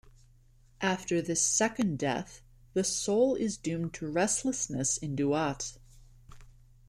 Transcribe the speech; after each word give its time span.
After 0.81 1.21
this 1.21 1.43
"second 1.43 1.99
death", 1.99 2.41
the 2.73 2.83
soul 2.83 3.35
is 3.35 3.55
doomed 3.55 3.93
to 3.93 4.07
restlessness 4.09 4.97
in 4.97 5.15
Duat. 5.15 5.77